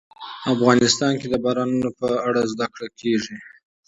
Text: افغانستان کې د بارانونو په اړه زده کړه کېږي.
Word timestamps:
افغانستان 0.53 1.13
کې 1.19 1.27
د 1.29 1.35
بارانونو 1.43 1.89
په 1.99 2.07
اړه 2.27 2.41
زده 2.53 2.67
کړه 2.73 2.87
کېږي. 2.99 3.35